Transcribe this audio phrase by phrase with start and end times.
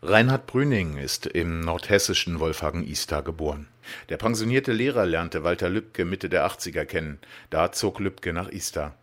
[0.00, 3.66] Reinhard Brüning ist im nordhessischen Wolfhagen-Ihsta geboren.
[4.08, 7.18] Der pensionierte Lehrer lernte Walter Lübcke Mitte der 80er kennen.
[7.50, 8.94] Da zog Lübcke nach Ihsta.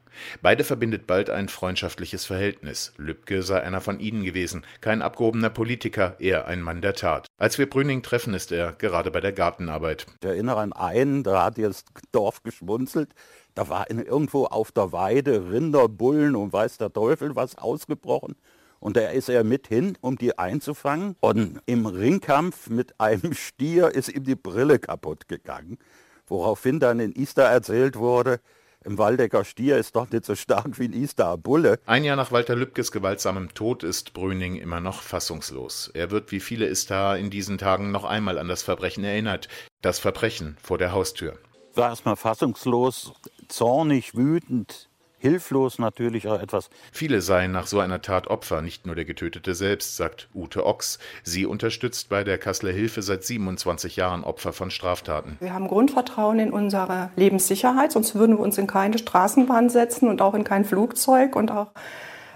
[0.42, 2.94] Beide verbindet bald ein freundschaftliches Verhältnis.
[2.96, 7.28] Lübcke sei einer von ihnen gewesen, kein abgehobener Politiker, eher ein Mann der Tat.
[7.38, 10.06] Als wir Brüning treffen, ist er gerade bei der Gartenarbeit.
[10.22, 11.84] Ich erinnere an einen, da hat das
[12.14, 13.10] Dorf geschmunzelt.
[13.54, 18.38] Da war irgendwo auf der Weide Rinder, Bullen und weiß der Teufel was ausgebrochen.
[18.86, 21.16] Und da ist er mit hin, um die einzufangen.
[21.20, 25.80] Und im Ringkampf mit einem Stier ist ihm die Brille kaputt gegangen.
[26.28, 28.42] Woraufhin dann in Ista erzählt wurde,
[28.84, 31.80] im Waldecker Stier ist doch nicht so stark wie ein Ister Bulle.
[31.88, 35.90] Ein Jahr nach Walter Lübkes gewaltsamem Tod ist Brüning immer noch fassungslos.
[35.96, 39.48] Er wird wie viele Istar in diesen Tagen noch einmal an das Verbrechen erinnert.
[39.82, 41.40] Das Verbrechen vor der Haustür.
[41.74, 43.14] War erstmal fassungslos,
[43.48, 44.92] zornig, wütend,
[45.26, 46.70] hilflos natürlich auch etwas.
[46.92, 51.00] Viele seien nach so einer Tat Opfer, nicht nur der Getötete selbst, sagt Ute Ochs.
[51.24, 55.38] Sie unterstützt bei der Kasseler Hilfe seit 27 Jahren Opfer von Straftaten.
[55.40, 60.22] Wir haben Grundvertrauen in unsere Lebenssicherheit, sonst würden wir uns in keine Straßenbahn setzen und
[60.22, 61.72] auch in kein Flugzeug und auch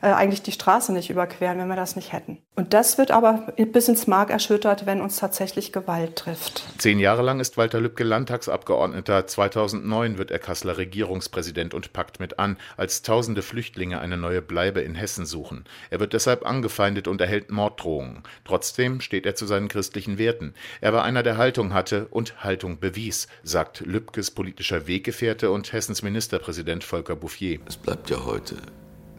[0.02, 2.40] eigentlich die Straße nicht überqueren, wenn wir das nicht hätten.
[2.56, 6.64] Und das wird aber bis ins Mark erschüttert, wenn uns tatsächlich Gewalt trifft.
[6.78, 9.28] Zehn Jahre lang ist Walter Lübcke Landtagsabgeordneter.
[9.28, 14.82] 2009 wird er Kasseler Regierungspräsident und packt mit an, als tausende Flüchtlinge eine neue Bleibe
[14.82, 15.66] in Hessen suchen.
[15.90, 18.24] Er wird deshalb angefeindet und erhält Morddrohungen.
[18.46, 20.54] Trotzdem steht er zu seinen christlichen Werten.
[20.82, 26.02] Er war einer, der Haltung hatte und Haltung bewies, sagt Lübkes politischer Weggefährte und Hessens
[26.02, 27.60] Ministerpräsident Volker Bouffier.
[27.68, 28.58] Es bleibt ja heute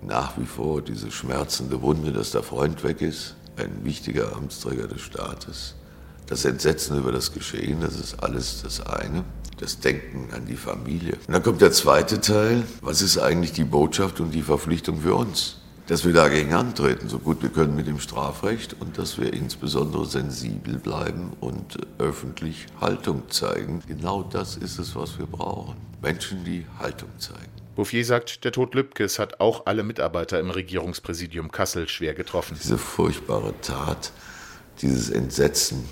[0.02, 5.02] nach wie vor diese schmerzende Wunde, dass der Freund weg ist, ein wichtiger Amtsträger des
[5.02, 5.74] Staates.
[6.26, 9.24] Das Entsetzen über das Geschehen, das ist alles das eine.
[9.58, 11.18] Das Denken an die Familie.
[11.26, 12.62] Und dann kommt der zweite Teil.
[12.80, 15.56] Was ist eigentlich die Botschaft und die Verpflichtung für uns?
[15.86, 20.06] Dass wir dagegen antreten, so gut wir können mit dem Strafrecht und dass wir insbesondere
[20.06, 23.82] sensibel bleiben und öffentlich Haltung zeigen.
[23.86, 25.76] Genau das ist es, was wir brauchen.
[26.00, 27.59] Menschen, die Haltung zeigen.
[27.74, 32.56] Bouffier sagt, der Tod Lübkes hat auch alle Mitarbeiter im Regierungspräsidium Kassel schwer getroffen.
[32.60, 34.12] Diese furchtbare Tat,
[34.82, 35.88] dieses Entsetzen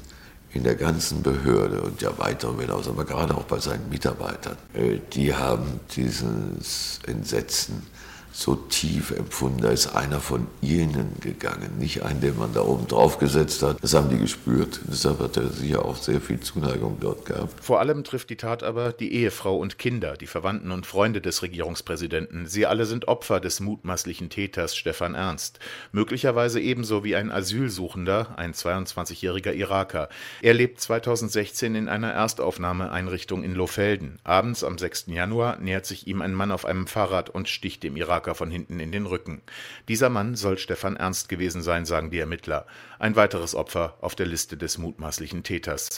[0.53, 4.56] in der ganzen Behörde und ja weit darüber hinaus, aber gerade auch bei seinen Mitarbeitern,
[4.75, 7.87] äh, die haben dieses Entsetzen
[8.33, 9.62] so tief empfunden.
[9.62, 13.78] Da ist einer von ihnen gegangen, nicht ein, den man da oben drauf gesetzt hat.
[13.83, 14.81] Das haben die gespürt.
[14.84, 17.62] Deshalb hat er sicher auch sehr viel Zuneigung dort gehabt.
[17.62, 21.43] Vor allem trifft die Tat aber die Ehefrau und Kinder, die Verwandten und Freunde des
[21.43, 22.47] Regierungspräsidenten.
[22.47, 25.59] Sie alle sind Opfer des mutmaßlichen Täters Stefan Ernst.
[25.93, 30.09] Möglicherweise ebenso wie ein Asylsuchender, ein 22-jähriger Iraker.
[30.43, 34.19] Er lebt 2016 in einer Erstaufnahmeeinrichtung in Lohfelden.
[34.22, 35.06] Abends am 6.
[35.09, 38.51] Januar nähert sich ihm ein Mann auf einem Fahrrad und sticht dem Iraker Iraker von
[38.51, 39.43] hinten in den Rücken.
[39.87, 42.67] Dieser Mann soll Stefan Ernst gewesen sein, sagen die Ermittler.
[42.99, 45.89] Ein weiteres Opfer auf der Liste des mutmaßlichen Täters.